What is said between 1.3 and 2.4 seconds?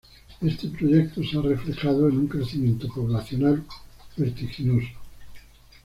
ha reflejado en un